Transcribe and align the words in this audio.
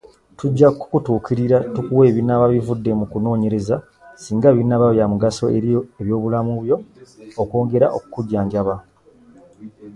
Tujja 0.37 0.67
kukutuukirira 0.79 1.57
tukuwe 1.73 2.03
ebinaaba 2.11 2.45
bivudde 2.53 2.91
mu 2.99 3.05
kunoonyereza 3.11 3.75
singa 4.23 4.49
binaaba 4.57 4.87
bya 4.95 5.05
mugaso 5.11 5.45
eri 5.57 5.69
ebyobulamu 6.01 6.51
byo 6.63 6.77
okwongera 7.41 7.87
okukujjanjaba. 7.95 8.75